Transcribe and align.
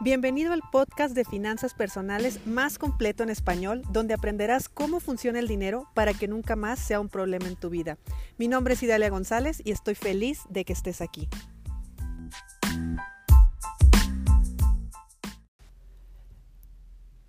Bienvenido 0.00 0.52
al 0.52 0.62
podcast 0.70 1.12
de 1.12 1.24
finanzas 1.24 1.74
personales 1.74 2.46
más 2.46 2.78
completo 2.78 3.24
en 3.24 3.30
español, 3.30 3.82
donde 3.90 4.14
aprenderás 4.14 4.68
cómo 4.68 5.00
funciona 5.00 5.40
el 5.40 5.48
dinero 5.48 5.88
para 5.92 6.14
que 6.14 6.28
nunca 6.28 6.54
más 6.54 6.78
sea 6.78 7.00
un 7.00 7.08
problema 7.08 7.48
en 7.48 7.56
tu 7.56 7.68
vida. 7.68 7.98
Mi 8.36 8.46
nombre 8.46 8.74
es 8.74 8.82
Idalia 8.84 9.10
González 9.10 9.60
y 9.64 9.72
estoy 9.72 9.96
feliz 9.96 10.42
de 10.50 10.64
que 10.64 10.72
estés 10.72 11.00
aquí. 11.00 11.28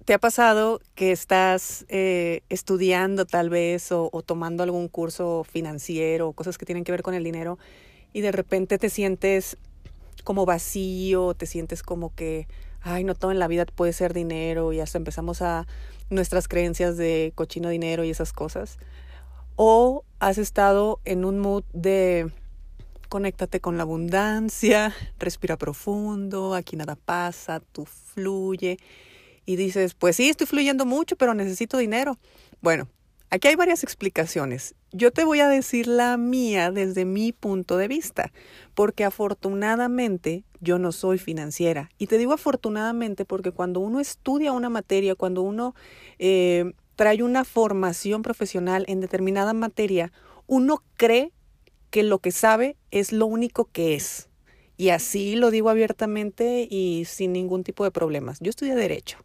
¿Te 0.06 0.14
ha 0.14 0.20
pasado 0.20 0.80
que 0.94 1.12
estás 1.12 1.86
eh, 1.90 2.44
estudiando 2.50 3.26
tal 3.26 3.50
vez 3.50 3.92
o, 3.92 4.10
o 4.12 4.22
tomando 4.22 4.62
algún 4.62 4.90
curso 4.90 5.44
financiero 5.44 6.28
o 6.28 6.34
cosas 6.34 6.60
que 6.60 6.68
tienen 6.68 6.84
que 6.84 6.92
ver 6.92 7.02
con 7.02 7.16
el 7.16 7.24
dinero 7.24 7.58
y 8.14 8.22
de 8.22 8.32
repente 8.32 8.78
te 8.78 8.92
sientes 8.92 9.58
como 10.24 10.46
vacío, 10.46 11.34
te 11.34 11.46
sientes 11.46 11.84
como 11.84 12.14
que, 12.16 12.48
ay, 12.82 13.04
no 13.04 13.16
todo 13.16 13.32
en 13.32 13.40
la 13.40 13.48
vida 13.48 13.66
puede 13.66 13.94
ser 13.94 14.14
dinero 14.14 14.74
y 14.74 14.80
hasta 14.80 14.98
empezamos 14.98 15.42
a 15.42 15.68
nuestras 16.10 16.48
creencias 16.48 16.98
de 16.98 17.32
cochino 17.36 17.70
dinero 17.70 18.04
y 18.04 18.10
esas 18.10 18.34
cosas. 18.34 18.78
O 19.56 20.04
has 20.20 20.38
estado 20.38 21.00
en 21.06 21.26
un 21.26 21.40
mood 21.40 21.64
de 21.74 22.32
conéctate 23.10 23.60
con 23.60 23.78
la 23.78 23.84
abundancia, 23.84 24.94
respira 25.18 25.58
profundo, 25.58 26.54
aquí 26.54 26.76
nada 26.76 26.96
pasa, 26.96 27.60
tú 27.60 27.86
fluye 27.86 28.78
y 29.46 29.56
dices, 29.56 29.96
pues 29.96 30.16
sí, 30.16 30.30
estoy 30.30 30.46
fluyendo 30.46 30.86
mucho, 30.86 31.16
pero 31.16 31.34
necesito 31.34 31.78
dinero. 31.78 32.20
Bueno, 32.62 32.88
Aquí 33.32 33.48
hay 33.48 33.56
varias 33.56 33.84
explicaciones. 33.84 34.74
Yo 34.92 35.12
te 35.12 35.24
voy 35.24 35.40
a 35.40 35.48
decir 35.48 35.86
la 35.86 36.18
mía 36.18 36.72
desde 36.72 37.06
mi 37.06 37.32
punto 37.32 37.78
de 37.78 37.88
vista, 37.88 38.32
porque 38.74 39.04
afortunadamente 39.04 40.46
yo 40.62 40.80
no 40.80 40.92
soy 40.92 41.20
financiera. 41.20 41.92
Y 42.00 42.08
te 42.08 42.18
digo 42.18 42.34
afortunadamente 42.34 43.26
porque 43.26 43.52
cuando 43.52 43.82
uno 43.82 44.00
estudia 44.00 44.52
una 44.52 44.70
materia, 44.70 45.14
cuando 45.14 45.44
uno 45.44 45.76
eh, 46.18 46.74
trae 46.96 47.22
una 47.22 47.46
formación 47.46 48.24
profesional 48.24 48.84
en 48.88 49.00
determinada 49.00 49.54
materia, 49.54 50.12
uno 50.48 50.82
cree 50.98 51.32
que 51.92 52.02
lo 52.02 52.18
que 52.18 52.32
sabe 52.32 52.78
es 52.90 53.12
lo 53.12 53.28
único 53.28 53.66
que 53.66 53.94
es. 53.94 54.28
Y 54.76 54.90
así 54.90 55.36
lo 55.36 55.52
digo 55.52 55.70
abiertamente 55.70 56.68
y 56.68 57.06
sin 57.06 57.34
ningún 57.34 57.64
tipo 57.64 57.84
de 57.84 57.92
problemas. 57.92 58.40
Yo 58.40 58.50
estudié 58.50 58.74
derecho. 58.74 59.20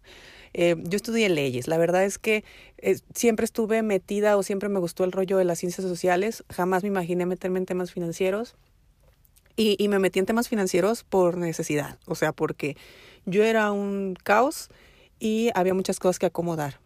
Eh, 0.54 0.76
yo 0.78 0.96
estudié 0.96 1.28
leyes. 1.28 1.68
La 1.68 1.76
verdad 1.76 2.04
es 2.04 2.18
que 2.18 2.44
eh, 2.78 2.98
siempre 3.14 3.44
estuve 3.44 3.82
metida 3.82 4.36
o 4.36 4.42
siempre 4.42 4.68
me 4.68 4.78
gustó 4.78 5.04
el 5.04 5.12
rollo 5.12 5.36
de 5.36 5.44
las 5.44 5.58
ciencias 5.58 5.86
sociales. 5.86 6.44
Jamás 6.48 6.82
me 6.82 6.88
imaginé 6.88 7.26
meterme 7.26 7.58
en 7.58 7.66
temas 7.66 7.92
financieros. 7.92 8.56
Y, 9.56 9.76
y 9.78 9.88
me 9.88 9.98
metí 9.98 10.18
en 10.18 10.26
temas 10.26 10.48
financieros 10.48 11.04
por 11.04 11.36
necesidad. 11.36 11.98
O 12.06 12.14
sea, 12.14 12.32
porque 12.32 12.76
yo 13.26 13.44
era 13.44 13.70
un 13.72 14.16
caos 14.22 14.68
y 15.18 15.50
había 15.54 15.74
muchas 15.74 15.98
cosas 15.98 16.18
que 16.18 16.26
acomodar. 16.26 16.80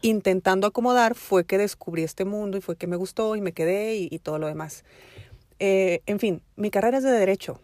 Intentando 0.00 0.66
acomodar 0.66 1.14
fue 1.14 1.44
que 1.44 1.58
descubrí 1.58 2.04
este 2.04 2.24
mundo 2.24 2.56
y 2.56 2.60
fue 2.60 2.76
que 2.76 2.86
me 2.86 2.96
gustó 2.96 3.34
y 3.34 3.40
me 3.40 3.52
quedé 3.52 3.96
y, 3.96 4.18
todo 4.20 4.38
lo 4.38 4.46
demás. 4.46 4.84
Eh, 5.58 6.02
en 6.06 6.20
fin, 6.20 6.42
mi 6.56 6.70
carrera 6.70 6.98
es 6.98 7.04
de 7.04 7.10
derecho. 7.10 7.60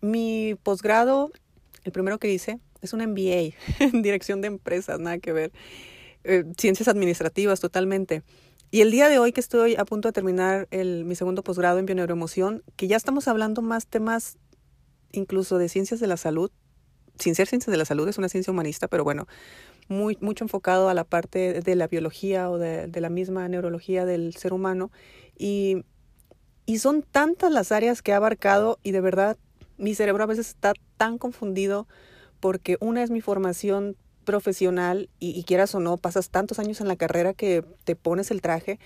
Mi 0.00 0.56
posgrado, 0.62 1.30
el 1.84 1.92
primero 1.92 2.18
que 2.18 2.32
hice, 2.32 2.58
es 2.80 2.92
un 2.92 3.00
MBA 3.00 3.54
en 3.80 4.02
dirección 4.02 4.40
de 4.40 4.48
empresas, 4.48 4.98
nada 4.98 5.18
que 5.18 5.32
ver. 5.32 5.52
Eh, 6.24 6.44
ciencias 6.56 6.88
administrativas 6.88 7.60
totalmente. 7.60 8.22
Y 8.70 8.82
el 8.82 8.90
día 8.90 9.08
de 9.08 9.18
hoy 9.18 9.32
que 9.32 9.40
estoy 9.40 9.74
a 9.76 9.84
punto 9.84 10.08
de 10.08 10.12
terminar 10.12 10.68
mi 10.70 11.14
segundo 11.16 11.42
posgrado 11.42 11.78
en 11.78 11.86
bioneuroemoción, 11.86 12.62
que 12.76 12.86
ya 12.86 12.96
estamos 12.96 13.26
hablando 13.26 13.62
más 13.62 13.86
temas 13.86 14.38
incluso 15.12 15.58
de 15.58 15.68
ciencias 15.68 15.98
de 15.98 16.06
la 16.06 16.16
salud, 16.16 16.52
sin 17.18 17.34
ser 17.34 17.48
ciencias 17.48 17.72
de 17.72 17.76
la 17.76 17.84
salud, 17.84 18.08
es 18.08 18.16
una 18.16 18.28
ciencia 18.28 18.52
humanista, 18.52 18.86
pero 18.86 19.02
bueno, 19.02 19.26
muy, 19.88 20.16
mucho 20.20 20.44
enfocado 20.44 20.88
a 20.88 20.94
la 20.94 21.02
parte 21.02 21.60
de 21.60 21.74
la 21.74 21.88
biología 21.88 22.48
o 22.48 22.58
de, 22.58 22.88
la 22.94 23.10
misma 23.10 23.48
neurología 23.48 24.04
del 24.04 24.34
ser 24.36 24.52
humano. 24.52 24.92
Y 25.36 25.84
son 26.78 27.02
tantas 27.02 27.50
las 27.50 27.72
áreas 27.72 28.02
que 28.02 28.12
ha 28.12 28.16
abarcado 28.16 28.78
y 28.84 28.92
de 28.92 29.00
verdad 29.00 29.36
mi 29.76 29.94
cerebro 29.94 30.22
a 30.22 30.26
veces 30.26 30.48
está 30.48 30.74
tan 30.96 31.18
confundido 31.18 31.88
porque 32.40 32.76
una 32.80 33.02
es 33.02 33.10
mi 33.10 33.20
formación 33.20 33.96
profesional 34.24 35.08
y, 35.18 35.38
y, 35.38 35.44
quieras 35.44 35.74
o 35.74 35.80
no, 35.80 35.96
pasas 35.96 36.30
tantos 36.30 36.58
años 36.58 36.80
en 36.80 36.88
la 36.88 36.96
carrera 36.96 37.34
que 37.34 37.64
te 37.84 37.96
pones 37.96 38.30
el 38.30 38.42
traje 38.42 38.78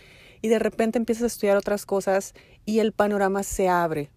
y 0.42 0.48
de 0.48 0.58
repente 0.58 0.98
empiezas 0.98 1.24
a 1.24 1.26
estudiar 1.26 1.56
otras 1.56 1.86
cosas 1.86 2.34
y 2.66 2.78
el 2.80 2.92
panorama 2.92 3.42
se 3.42 3.68
abre. 3.68 4.10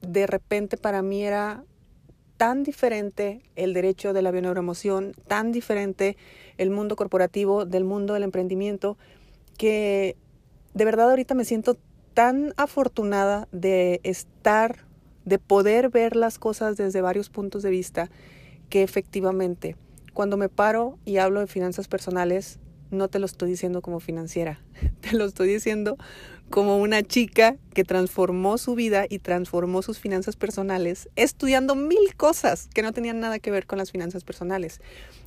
De 0.00 0.26
repente 0.26 0.76
para 0.76 1.02
mí 1.02 1.24
era 1.24 1.64
tan 2.38 2.62
diferente 2.62 3.42
el 3.56 3.74
derecho 3.74 4.12
de 4.12 4.22
la 4.22 4.30
bioneuroemoción, 4.30 5.12
tan 5.26 5.52
diferente 5.52 6.16
el 6.56 6.70
mundo 6.70 6.96
corporativo 6.96 7.66
del 7.66 7.84
mundo 7.84 8.14
del 8.14 8.22
emprendimiento, 8.22 8.96
que 9.58 10.16
de 10.72 10.84
verdad 10.84 11.10
ahorita 11.10 11.34
me 11.34 11.44
siento 11.44 11.76
tan 12.14 12.54
afortunada 12.56 13.48
de 13.50 14.00
estar, 14.04 14.86
de 15.24 15.38
poder 15.38 15.90
ver 15.90 16.14
las 16.14 16.38
cosas 16.38 16.76
desde 16.76 17.00
varios 17.00 17.28
puntos 17.28 17.62
de 17.62 17.70
vista 17.70 18.08
que 18.68 18.82
efectivamente 18.82 19.76
cuando 20.14 20.36
me 20.36 20.48
paro 20.48 20.98
y 21.04 21.18
hablo 21.18 21.40
de 21.40 21.46
finanzas 21.46 21.88
personales, 21.88 22.58
no 22.90 23.08
te 23.08 23.18
lo 23.18 23.26
estoy 23.26 23.50
diciendo 23.50 23.82
como 23.82 24.00
financiera, 24.00 24.60
te 25.00 25.12
lo 25.16 25.24
estoy 25.26 25.48
diciendo 25.48 25.96
como 26.50 26.78
una 26.78 27.02
chica 27.02 27.56
que 27.74 27.84
transformó 27.84 28.58
su 28.58 28.74
vida 28.74 29.04
y 29.08 29.18
transformó 29.18 29.82
sus 29.82 29.98
finanzas 29.98 30.36
personales 30.36 31.08
estudiando 31.14 31.74
mil 31.74 32.16
cosas 32.16 32.68
que 32.72 32.82
no 32.82 32.92
tenían 32.92 33.20
nada 33.20 33.38
que 33.38 33.50
ver 33.50 33.66
con 33.66 33.78
las 33.78 33.90
finanzas 33.90 34.24
personales. 34.24 34.80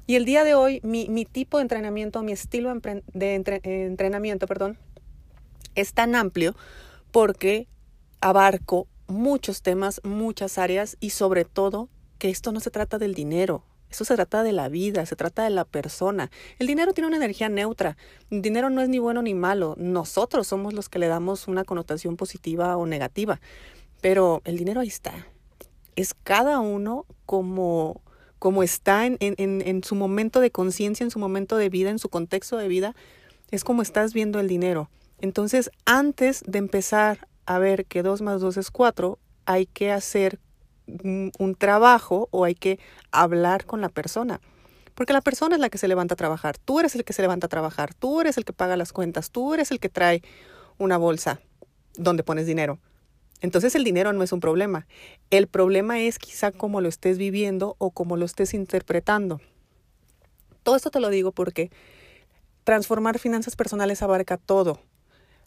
Y 0.08 0.16
el 0.16 0.26
día 0.26 0.44
de 0.44 0.56
hoy 0.56 0.82
mi, 0.84 1.26
tipo 1.26 1.58
de 1.58 1.62
entrenamiento, 1.62 2.24
mi 2.24 2.32
estilo 2.32 2.74
de 3.14 3.36
entre, 3.36 3.62
entrenamiento, 3.64 4.48
perdón, 4.48 4.78
es 5.76 5.94
tan 5.94 6.16
amplio 6.16 6.56
porque 7.12 7.68
abarco 8.20 8.88
muchos 9.08 9.62
temas, 9.62 10.02
muchas 10.04 10.58
áreas 10.58 10.98
y 11.00 11.12
sobre 11.12 11.46
todo 11.46 11.90
que 12.22 12.30
esto 12.30 12.52
no 12.52 12.60
se 12.60 12.70
trata 12.70 13.00
del 13.00 13.16
dinero, 13.16 13.64
esto 13.90 14.06
se 14.06 14.14
trata 14.14 14.44
de 14.44 14.52
la 14.52 14.70
vida, 14.70 15.08
se 15.08 15.16
trata 15.16 15.44
de 15.44 15.50
la 15.50 15.66
persona. 15.66 16.30
El 16.60 16.68
dinero 16.68 16.94
tiene 16.94 17.08
una 17.08 17.18
energía 17.18 17.50
neutra. 17.50 17.98
El 18.30 18.44
dinero 18.44 18.70
no 18.70 18.82
es 18.82 18.90
ni 18.90 19.00
bueno 19.00 19.24
ni 19.24 19.34
malo. 19.34 19.74
Nosotros 19.80 20.46
somos 20.46 20.76
los 20.76 20.88
que 20.88 21.00
le 21.00 21.08
damos 21.08 21.48
una 21.48 21.64
connotación 21.64 22.18
positiva 22.18 22.78
o 22.78 22.86
negativa. 22.86 23.42
Pero 24.02 24.44
el 24.46 24.56
dinero 24.56 24.82
ahí 24.82 24.88
está. 24.88 25.26
Es 25.96 26.14
cada 26.14 26.60
uno 26.60 27.08
como, 27.26 28.02
como 28.38 28.62
está 28.62 29.08
en, 29.08 29.18
en, 29.20 29.38
en 29.40 29.84
su 29.84 29.96
momento 29.96 30.42
de 30.42 30.52
conciencia, 30.52 31.04
en 31.04 31.10
su 31.10 31.18
momento 31.18 31.58
de 31.58 31.70
vida, 31.70 31.90
en 31.90 31.98
su 31.98 32.10
contexto 32.10 32.58
de 32.58 32.68
vida. 32.68 32.96
Es 33.50 33.64
como 33.64 33.82
estás 33.82 34.14
viendo 34.14 34.40
el 34.40 34.48
dinero. 34.48 34.92
Entonces, 35.18 35.72
antes 35.86 36.44
de 36.46 36.60
empezar 36.60 37.28
a 37.48 37.58
ver 37.58 37.88
que 37.88 38.04
2 38.04 38.22
más 38.22 38.42
2 38.42 38.58
es 38.58 38.70
4, 38.70 39.18
hay 39.46 39.66
que 39.66 39.92
hacer 39.92 40.40
un 41.04 41.56
trabajo 41.58 42.28
o 42.32 42.46
hay 42.46 42.56
que 42.56 42.80
hablar 43.12 43.66
con 43.66 43.82
la 43.82 43.90
persona. 43.90 44.42
Porque 44.96 45.14
la 45.14 45.22
persona 45.22 45.56
es 45.56 45.62
la 45.62 45.70
que 45.70 45.78
se 45.78 45.88
levanta 45.88 46.14
a 46.14 46.18
trabajar. 46.18 46.58
Tú 46.58 46.80
eres 46.80 46.96
el 46.96 47.04
que 47.04 47.14
se 47.14 47.22
levanta 47.22 47.48
a 47.48 47.50
trabajar. 47.50 47.94
Tú 47.94 48.22
eres 48.22 48.38
el 48.38 48.46
que 48.46 48.54
paga 48.54 48.78
las 48.78 48.94
cuentas. 48.94 49.32
Tú 49.32 49.54
eres 49.54 49.72
el 49.72 49.80
que 49.80 49.90
trae 49.90 50.22
una 50.78 50.98
bolsa 50.98 51.42
donde 51.96 52.24
pones 52.24 52.46
dinero. 52.46 52.80
Entonces 53.42 53.74
el 53.76 53.84
dinero 53.84 54.14
no 54.14 54.24
es 54.24 54.32
un 54.32 54.40
problema. 54.40 54.88
El 55.30 55.48
problema 55.48 56.00
es 56.00 56.20
quizá 56.20 56.52
cómo 56.52 56.82
lo 56.82 56.90
estés 56.90 57.18
viviendo 57.18 57.76
o 57.80 57.92
cómo 57.92 58.18
lo 58.18 58.26
estés 58.26 58.54
interpretando. 58.54 59.42
Todo 60.64 60.76
esto 60.76 60.92
te 60.92 61.00
lo 61.00 61.10
digo 61.10 61.32
porque 61.32 61.72
transformar 62.64 63.18
finanzas 63.18 63.56
personales 63.56 64.04
abarca 64.04 64.38
todo. 64.38 64.80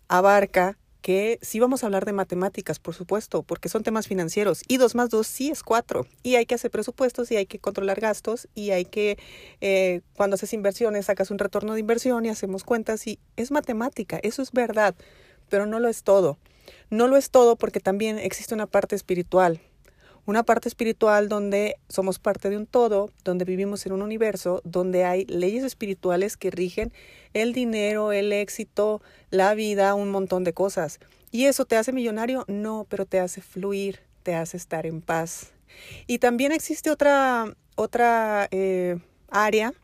Abarca 0.08 0.76
que 1.04 1.38
sí 1.42 1.60
vamos 1.60 1.82
a 1.82 1.86
hablar 1.86 2.06
de 2.06 2.14
matemáticas, 2.14 2.78
por 2.78 2.94
supuesto, 2.94 3.42
porque 3.42 3.68
son 3.68 3.82
temas 3.82 4.08
financieros. 4.08 4.62
Y 4.68 4.78
dos 4.78 4.94
más 4.94 5.10
dos 5.10 5.26
sí 5.26 5.50
es 5.50 5.62
cuatro. 5.62 6.06
Y 6.22 6.36
hay 6.36 6.46
que 6.46 6.54
hacer 6.54 6.70
presupuestos 6.70 7.30
y 7.30 7.36
hay 7.36 7.44
que 7.44 7.58
controlar 7.58 8.00
gastos 8.00 8.48
y 8.54 8.70
hay 8.70 8.86
que, 8.86 9.18
eh, 9.60 10.00
cuando 10.16 10.36
haces 10.36 10.54
inversiones, 10.54 11.04
sacas 11.04 11.30
un 11.30 11.38
retorno 11.38 11.74
de 11.74 11.80
inversión 11.80 12.24
y 12.24 12.30
hacemos 12.30 12.64
cuentas 12.64 13.06
y 13.06 13.18
es 13.36 13.50
matemática, 13.50 14.18
eso 14.22 14.40
es 14.40 14.50
verdad, 14.50 14.94
pero 15.50 15.66
no 15.66 15.78
lo 15.78 15.88
es 15.88 16.04
todo. 16.04 16.38
No 16.88 17.06
lo 17.06 17.18
es 17.18 17.28
todo 17.28 17.56
porque 17.56 17.80
también 17.80 18.18
existe 18.18 18.54
una 18.54 18.66
parte 18.66 18.96
espiritual 18.96 19.60
una 20.26 20.42
parte 20.42 20.68
espiritual 20.68 21.28
donde 21.28 21.76
somos 21.88 22.18
parte 22.18 22.50
de 22.50 22.56
un 22.56 22.66
todo, 22.66 23.10
donde 23.24 23.44
vivimos 23.44 23.84
en 23.86 23.92
un 23.92 24.02
universo, 24.02 24.60
donde 24.64 25.04
hay 25.04 25.24
leyes 25.26 25.64
espirituales 25.64 26.36
que 26.36 26.50
rigen 26.50 26.92
el 27.34 27.52
dinero, 27.52 28.12
el 28.12 28.32
éxito, 28.32 29.02
la 29.30 29.54
vida, 29.54 29.94
un 29.94 30.10
montón 30.10 30.44
de 30.44 30.52
cosas. 30.52 31.00
¿Y 31.30 31.46
eso 31.46 31.64
te 31.64 31.76
hace 31.76 31.92
millonario? 31.92 32.44
No, 32.48 32.86
pero 32.88 33.06
te 33.06 33.20
hace 33.20 33.42
fluir, 33.42 34.00
te 34.22 34.34
hace 34.34 34.56
estar 34.56 34.86
en 34.86 35.00
paz. 35.00 35.52
Y 36.06 36.18
también 36.18 36.52
existe 36.52 36.90
otra, 36.90 37.54
otra 37.74 38.48
eh, 38.50 38.98
área 39.28 39.74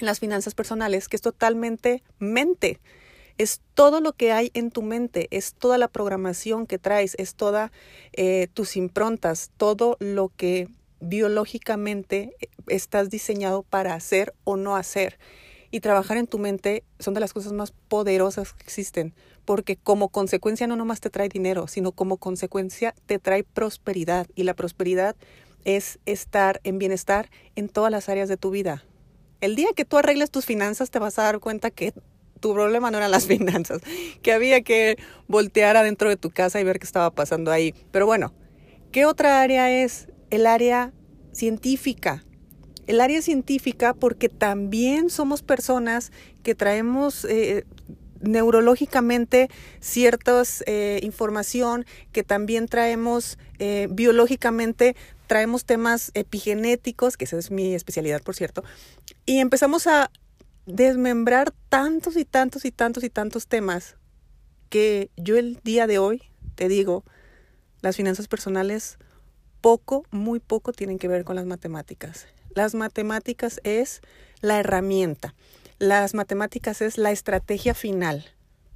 en 0.00 0.06
las 0.06 0.18
finanzas 0.18 0.54
personales 0.54 1.08
que 1.08 1.16
es 1.16 1.22
totalmente 1.22 2.02
mente 2.18 2.80
es 3.40 3.62
todo 3.72 4.02
lo 4.02 4.12
que 4.12 4.32
hay 4.32 4.50
en 4.52 4.70
tu 4.70 4.82
mente, 4.82 5.26
es 5.30 5.54
toda 5.54 5.78
la 5.78 5.88
programación 5.88 6.66
que 6.66 6.78
traes, 6.78 7.14
es 7.18 7.34
toda 7.34 7.72
eh, 8.12 8.48
tus 8.52 8.76
improntas, 8.76 9.50
todo 9.56 9.96
lo 9.98 10.30
que 10.36 10.68
biológicamente 11.00 12.36
eh, 12.38 12.48
estás 12.66 13.08
diseñado 13.08 13.62
para 13.62 13.94
hacer 13.94 14.34
o 14.44 14.58
no 14.58 14.76
hacer. 14.76 15.18
Y 15.70 15.80
trabajar 15.80 16.18
en 16.18 16.26
tu 16.26 16.38
mente 16.38 16.84
son 16.98 17.14
de 17.14 17.20
las 17.20 17.32
cosas 17.32 17.54
más 17.54 17.72
poderosas 17.88 18.52
que 18.52 18.64
existen, 18.64 19.14
porque 19.46 19.76
como 19.76 20.10
consecuencia 20.10 20.66
no 20.66 20.76
nomás 20.76 21.00
te 21.00 21.08
trae 21.08 21.30
dinero, 21.30 21.66
sino 21.66 21.92
como 21.92 22.18
consecuencia 22.18 22.94
te 23.06 23.18
trae 23.18 23.42
prosperidad. 23.42 24.26
Y 24.34 24.42
la 24.42 24.52
prosperidad 24.52 25.16
es 25.64 25.98
estar 26.04 26.60
en 26.62 26.78
bienestar 26.78 27.30
en 27.56 27.70
todas 27.70 27.90
las 27.90 28.10
áreas 28.10 28.28
de 28.28 28.36
tu 28.36 28.50
vida. 28.50 28.84
El 29.40 29.56
día 29.56 29.68
que 29.74 29.86
tú 29.86 29.96
arregles 29.96 30.30
tus 30.30 30.44
finanzas 30.44 30.90
te 30.90 30.98
vas 30.98 31.18
a 31.18 31.22
dar 31.22 31.40
cuenta 31.40 31.70
que 31.70 31.94
tu 32.40 32.52
problema 32.54 32.90
no 32.90 32.98
eran 32.98 33.10
las 33.10 33.26
finanzas, 33.28 33.80
que 34.22 34.32
había 34.32 34.62
que 34.62 34.96
voltear 35.28 35.76
adentro 35.76 36.08
de 36.08 36.16
tu 36.16 36.30
casa 36.30 36.60
y 36.60 36.64
ver 36.64 36.78
qué 36.78 36.86
estaba 36.86 37.10
pasando 37.10 37.52
ahí. 37.52 37.74
Pero 37.90 38.06
bueno, 38.06 38.32
¿qué 38.92 39.06
otra 39.06 39.42
área 39.42 39.70
es? 39.70 40.08
El 40.30 40.46
área 40.46 40.92
científica. 41.32 42.24
El 42.86 43.00
área 43.00 43.22
científica 43.22 43.94
porque 43.94 44.28
también 44.28 45.10
somos 45.10 45.42
personas 45.42 46.10
que 46.42 46.54
traemos 46.54 47.24
eh, 47.24 47.64
neurológicamente 48.20 49.48
cierta 49.80 50.42
eh, 50.66 51.00
información, 51.02 51.86
que 52.12 52.22
también 52.22 52.68
traemos 52.68 53.38
eh, 53.58 53.88
biológicamente, 53.90 54.96
traemos 55.26 55.64
temas 55.64 56.10
epigenéticos, 56.14 57.16
que 57.16 57.24
esa 57.24 57.38
es 57.38 57.50
mi 57.50 57.74
especialidad, 57.74 58.22
por 58.22 58.34
cierto, 58.34 58.62
y 59.26 59.38
empezamos 59.38 59.86
a 59.86 60.10
desmembrar 60.66 61.52
tantos 61.68 62.16
y 62.16 62.24
tantos 62.24 62.64
y 62.64 62.70
tantos 62.70 63.04
y 63.04 63.10
tantos 63.10 63.46
temas 63.46 63.96
que 64.68 65.10
yo 65.16 65.36
el 65.36 65.60
día 65.62 65.86
de 65.86 65.98
hoy 65.98 66.22
te 66.60 66.68
digo, 66.68 67.04
las 67.80 67.96
finanzas 67.96 68.28
personales 68.28 68.98
poco, 69.62 70.04
muy 70.10 70.40
poco 70.40 70.72
tienen 70.72 70.98
que 70.98 71.08
ver 71.08 71.24
con 71.24 71.36
las 71.36 71.46
matemáticas. 71.46 72.26
Las 72.54 72.74
matemáticas 72.74 73.62
es 73.64 74.02
la 74.42 74.60
herramienta. 74.60 75.34
Las 75.78 76.12
matemáticas 76.12 76.82
es 76.82 76.98
la 76.98 77.12
estrategia 77.12 77.72
final. 77.72 78.26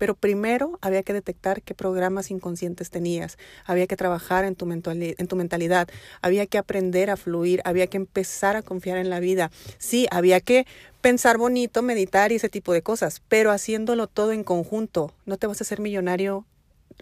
Pero 0.04 0.16
primero 0.16 0.78
había 0.82 1.02
que 1.02 1.14
detectar 1.14 1.62
qué 1.62 1.74
programas 1.74 2.30
inconscientes 2.30 2.90
tenías, 2.90 3.38
había 3.64 3.86
que 3.86 3.96
trabajar 3.96 4.44
en 4.44 4.54
tu, 4.54 4.70
en 4.70 5.26
tu 5.26 5.36
mentalidad, 5.36 5.88
había 6.20 6.44
que 6.44 6.58
aprender 6.58 7.08
a 7.08 7.16
fluir, 7.16 7.62
había 7.64 7.86
que 7.86 7.96
empezar 7.96 8.54
a 8.54 8.60
confiar 8.60 8.98
en 8.98 9.08
la 9.08 9.18
vida. 9.18 9.50
Sí, 9.78 10.06
había 10.10 10.42
que 10.42 10.66
pensar 11.00 11.38
bonito, 11.38 11.80
meditar 11.80 12.32
y 12.32 12.34
ese 12.34 12.50
tipo 12.50 12.74
de 12.74 12.82
cosas, 12.82 13.22
pero 13.30 13.50
haciéndolo 13.50 14.06
todo 14.06 14.32
en 14.32 14.44
conjunto. 14.44 15.14
No 15.24 15.38
te 15.38 15.46
vas 15.46 15.62
a 15.62 15.64
hacer 15.64 15.80
millonario 15.80 16.44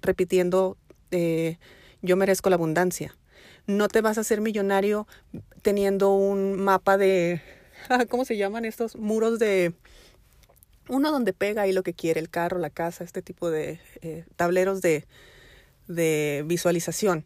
repitiendo 0.00 0.76
eh, 1.10 1.58
yo 2.02 2.16
merezco 2.16 2.50
la 2.50 2.54
abundancia. 2.54 3.16
No 3.66 3.88
te 3.88 4.00
vas 4.00 4.16
a 4.16 4.20
hacer 4.20 4.40
millonario 4.40 5.08
teniendo 5.62 6.14
un 6.14 6.54
mapa 6.54 6.98
de, 6.98 7.42
¿cómo 8.10 8.24
se 8.24 8.36
llaman 8.36 8.64
estos? 8.64 8.94
Muros 8.94 9.40
de 9.40 9.74
uno 10.88 11.10
donde 11.10 11.32
pega 11.32 11.62
ahí 11.62 11.72
lo 11.72 11.82
que 11.82 11.94
quiere, 11.94 12.20
el 12.20 12.30
carro, 12.30 12.58
la 12.58 12.70
casa, 12.70 13.04
este 13.04 13.22
tipo 13.22 13.50
de 13.50 13.80
eh, 14.00 14.24
tableros 14.36 14.80
de, 14.80 15.06
de 15.88 16.44
visualización. 16.46 17.24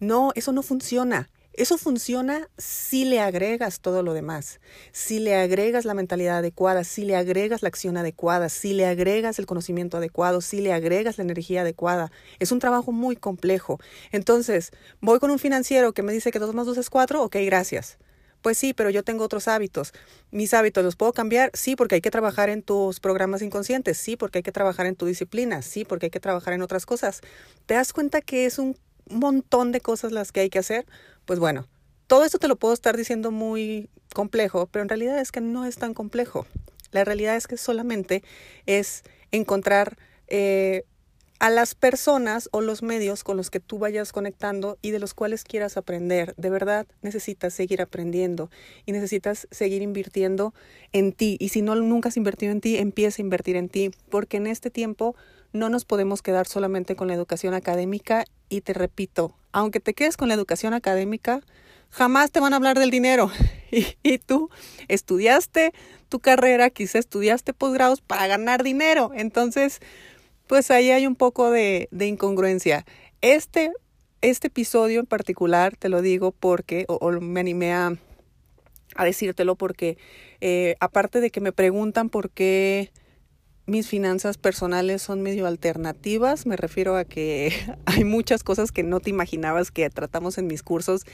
No, 0.00 0.32
eso 0.34 0.52
no 0.52 0.62
funciona. 0.62 1.30
Eso 1.56 1.78
funciona 1.78 2.48
si 2.58 3.04
le 3.04 3.20
agregas 3.20 3.78
todo 3.78 4.02
lo 4.02 4.12
demás, 4.12 4.58
si 4.90 5.20
le 5.20 5.36
agregas 5.36 5.84
la 5.84 5.94
mentalidad 5.94 6.38
adecuada, 6.38 6.82
si 6.82 7.04
le 7.04 7.14
agregas 7.14 7.62
la 7.62 7.68
acción 7.68 7.96
adecuada, 7.96 8.48
si 8.48 8.72
le 8.72 8.86
agregas 8.86 9.38
el 9.38 9.46
conocimiento 9.46 9.98
adecuado, 9.98 10.40
si 10.40 10.60
le 10.60 10.72
agregas 10.72 11.16
la 11.16 11.22
energía 11.22 11.60
adecuada. 11.60 12.10
Es 12.40 12.50
un 12.50 12.58
trabajo 12.58 12.90
muy 12.90 13.14
complejo. 13.14 13.78
Entonces, 14.10 14.72
voy 15.00 15.20
con 15.20 15.30
un 15.30 15.38
financiero 15.38 15.92
que 15.92 16.02
me 16.02 16.12
dice 16.12 16.32
que 16.32 16.40
2 16.40 16.56
más 16.56 16.66
2 16.66 16.76
es 16.76 16.90
4, 16.90 17.22
ok, 17.22 17.36
gracias. 17.44 17.98
Pues 18.44 18.58
sí, 18.58 18.74
pero 18.74 18.90
yo 18.90 19.02
tengo 19.02 19.24
otros 19.24 19.48
hábitos. 19.48 19.94
¿Mis 20.30 20.52
hábitos 20.52 20.84
los 20.84 20.96
puedo 20.96 21.14
cambiar? 21.14 21.50
Sí, 21.54 21.76
porque 21.76 21.94
hay 21.94 22.02
que 22.02 22.10
trabajar 22.10 22.50
en 22.50 22.62
tus 22.62 23.00
programas 23.00 23.40
inconscientes. 23.40 23.96
Sí, 23.96 24.18
porque 24.18 24.40
hay 24.40 24.42
que 24.42 24.52
trabajar 24.52 24.84
en 24.84 24.96
tu 24.96 25.06
disciplina. 25.06 25.62
Sí, 25.62 25.86
porque 25.86 26.06
hay 26.06 26.10
que 26.10 26.20
trabajar 26.20 26.52
en 26.52 26.60
otras 26.60 26.84
cosas. 26.84 27.22
¿Te 27.64 27.72
das 27.72 27.94
cuenta 27.94 28.20
que 28.20 28.44
es 28.44 28.58
un 28.58 28.76
montón 29.08 29.72
de 29.72 29.80
cosas 29.80 30.12
las 30.12 30.30
que 30.30 30.40
hay 30.40 30.50
que 30.50 30.58
hacer? 30.58 30.84
Pues 31.24 31.38
bueno, 31.38 31.66
todo 32.06 32.22
esto 32.22 32.38
te 32.38 32.46
lo 32.46 32.56
puedo 32.56 32.74
estar 32.74 32.98
diciendo 32.98 33.30
muy 33.30 33.88
complejo, 34.12 34.66
pero 34.66 34.82
en 34.82 34.90
realidad 34.90 35.18
es 35.20 35.32
que 35.32 35.40
no 35.40 35.64
es 35.64 35.76
tan 35.76 35.94
complejo. 35.94 36.46
La 36.90 37.02
realidad 37.02 37.36
es 37.36 37.46
que 37.46 37.56
solamente 37.56 38.22
es 38.66 39.04
encontrar 39.30 39.96
eh, 40.28 40.84
a 41.40 41.50
las 41.50 41.74
personas 41.74 42.48
o 42.52 42.60
los 42.60 42.82
medios 42.82 43.24
con 43.24 43.36
los 43.36 43.50
que 43.50 43.60
tú 43.60 43.78
vayas 43.78 44.12
conectando 44.12 44.78
y 44.82 44.90
de 44.90 44.98
los 44.98 45.14
cuales 45.14 45.44
quieras 45.44 45.76
aprender. 45.76 46.34
De 46.36 46.50
verdad 46.50 46.86
necesitas 47.02 47.54
seguir 47.54 47.82
aprendiendo 47.82 48.50
y 48.86 48.92
necesitas 48.92 49.48
seguir 49.50 49.82
invirtiendo 49.82 50.54
en 50.92 51.12
ti. 51.12 51.36
Y 51.40 51.50
si 51.50 51.62
no 51.62 51.74
nunca 51.74 52.08
has 52.08 52.16
invertido 52.16 52.52
en 52.52 52.60
ti, 52.60 52.76
empieza 52.76 53.20
a 53.20 53.24
invertir 53.24 53.56
en 53.56 53.68
ti, 53.68 53.90
porque 54.10 54.36
en 54.36 54.46
este 54.46 54.70
tiempo 54.70 55.16
no 55.52 55.68
nos 55.68 55.84
podemos 55.84 56.22
quedar 56.22 56.46
solamente 56.46 56.96
con 56.96 57.08
la 57.08 57.14
educación 57.14 57.54
académica 57.54 58.24
y 58.48 58.60
te 58.60 58.72
repito, 58.72 59.34
aunque 59.52 59.80
te 59.80 59.94
quedes 59.94 60.16
con 60.16 60.28
la 60.28 60.34
educación 60.34 60.74
académica, 60.74 61.40
jamás 61.90 62.30
te 62.30 62.40
van 62.40 62.52
a 62.52 62.56
hablar 62.56 62.78
del 62.78 62.90
dinero. 62.90 63.30
Y, 64.04 64.18
tú 64.18 64.50
estudiaste 64.86 65.72
tu 66.08 66.20
carrera, 66.20 66.70
quizá 66.70 67.00
estudiaste 67.00 67.52
posgrados 67.52 68.00
para 68.00 68.28
ganar 68.28 68.62
dinero. 68.62 69.10
Entonces, 69.16 69.80
pues 70.46 70.70
ahí 70.70 70.90
hay 70.90 71.06
un 71.06 71.16
poco 71.16 71.50
de, 71.50 71.88
incongruencia. 71.98 72.84
Este, 73.20 73.72
este 74.20 74.48
episodio 74.48 75.00
en 75.00 75.06
particular, 75.06 75.76
te 75.76 75.88
lo 75.88 76.02
digo 76.02 76.32
porque, 76.32 76.84
o, 76.88 77.10
me 77.12 77.40
animé 77.40 77.72
a, 77.72 77.96
decírtelo 78.98 79.56
porque, 79.56 79.98
eh, 80.40 80.76
aparte 80.80 81.20
de 81.20 81.30
que 81.30 81.40
me 81.40 81.52
preguntan 81.52 82.10
por 82.10 82.30
qué 82.30 82.92
mis 83.66 83.88
finanzas 83.88 84.36
personales 84.36 85.00
son 85.00 85.22
medio 85.22 85.46
alternativas, 85.46 86.46
me 86.46 86.56
refiero 86.56 86.96
a 86.96 87.04
que 87.04 87.52
hay 87.86 88.04
muchas 88.04 88.44
cosas 88.44 88.72
que 88.72 88.82
no 88.82 89.00
te 89.00 89.10
imaginabas 89.10 89.70
que 89.70 89.88
tratamos 89.90 90.38
en 90.38 90.46
mis 90.46 90.62
cursos 90.62 91.04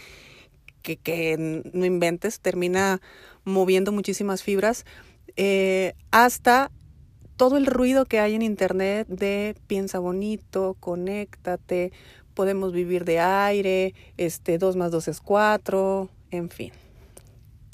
que, 0.82 0.96
que 0.96 1.62
no 1.72 1.84
inventes, 1.84 2.40
termina 2.40 3.00
moviendo 3.44 3.92
muchísimas 3.92 4.42
fibras, 4.42 4.84
eh, 5.36 5.94
hasta 6.10 6.70
todo 7.40 7.56
el 7.56 7.64
ruido 7.64 8.04
que 8.04 8.20
hay 8.20 8.34
en 8.34 8.42
internet 8.42 9.08
de 9.08 9.56
piensa 9.66 9.98
bonito, 9.98 10.76
conéctate, 10.78 11.90
podemos 12.34 12.74
vivir 12.74 13.06
de 13.06 13.18
aire, 13.18 13.94
este 14.18 14.58
2 14.58 14.76
más 14.76 14.90
2 14.90 15.08
es 15.08 15.22
4, 15.22 16.10
en 16.32 16.50
fin. 16.50 16.70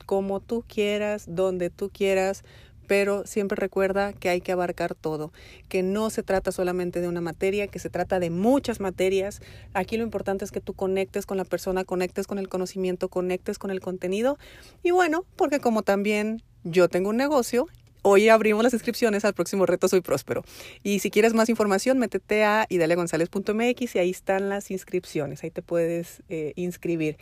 Como 0.06 0.38
tú 0.38 0.62
quieras, 0.68 1.24
donde 1.26 1.68
tú 1.68 1.90
quieras, 1.92 2.44
pero 2.86 3.26
siempre 3.26 3.56
recuerda 3.56 4.12
que 4.12 4.28
hay 4.28 4.40
que 4.40 4.52
abarcar 4.52 4.94
todo, 4.94 5.32
que 5.68 5.82
no 5.82 6.10
se 6.10 6.22
trata 6.22 6.52
solamente 6.52 7.00
de 7.00 7.08
una 7.08 7.20
materia, 7.20 7.66
que 7.66 7.80
se 7.80 7.90
trata 7.90 8.20
de 8.20 8.30
muchas 8.30 8.78
materias. 8.78 9.40
Aquí 9.74 9.96
lo 9.96 10.04
importante 10.04 10.44
es 10.44 10.52
que 10.52 10.60
tú 10.60 10.74
conectes 10.74 11.26
con 11.26 11.38
la 11.38 11.44
persona, 11.44 11.82
conectes 11.82 12.28
con 12.28 12.38
el 12.38 12.48
conocimiento, 12.48 13.08
conectes 13.08 13.58
con 13.58 13.72
el 13.72 13.80
contenido. 13.80 14.38
Y 14.84 14.92
bueno, 14.92 15.24
porque 15.34 15.58
como 15.58 15.82
también 15.82 16.40
yo 16.62 16.88
tengo 16.88 17.10
un 17.10 17.16
negocio 17.16 17.66
Hoy 18.02 18.28
abrimos 18.28 18.62
las 18.62 18.72
inscripciones 18.72 19.24
al 19.24 19.34
próximo 19.34 19.66
reto 19.66 19.88
Soy 19.88 20.00
Próspero. 20.00 20.44
Y 20.82 21.00
si 21.00 21.10
quieres 21.10 21.34
más 21.34 21.48
información, 21.48 21.98
métete 21.98 22.44
a 22.44 22.66
idaliagonzalez.mx 22.68 23.94
y 23.94 23.98
ahí 23.98 24.10
están 24.10 24.48
las 24.48 24.70
inscripciones. 24.70 25.42
Ahí 25.42 25.50
te 25.50 25.62
puedes 25.62 26.22
eh, 26.28 26.52
inscribir. 26.56 27.16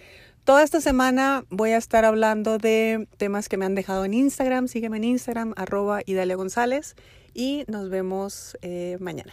Toda 0.44 0.62
esta 0.62 0.82
semana 0.82 1.44
voy 1.48 1.70
a 1.70 1.78
estar 1.78 2.04
hablando 2.04 2.58
de 2.58 3.08
temas 3.16 3.48
que 3.48 3.56
me 3.56 3.64
han 3.64 3.74
dejado 3.74 4.04
en 4.04 4.12
Instagram. 4.12 4.68
Sígueme 4.68 4.98
en 4.98 5.04
Instagram, 5.04 5.54
arroba 5.56 6.02
Idalia 6.04 6.36
González. 6.36 6.96
Y 7.32 7.64
nos 7.66 7.88
vemos 7.88 8.58
eh, 8.60 8.98
mañana. 9.00 9.32